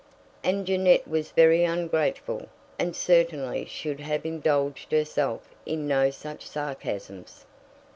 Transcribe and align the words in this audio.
And 0.43 0.65
Jeannette 0.65 1.07
was 1.07 1.29
very 1.29 1.63
ungrateful, 1.63 2.49
and 2.79 2.95
certainly 2.95 3.65
should 3.65 3.99
have 3.99 4.25
indulged 4.25 4.91
herself 4.91 5.47
in 5.63 5.87
no 5.87 6.09
such 6.09 6.43
sarcasms. 6.47 7.45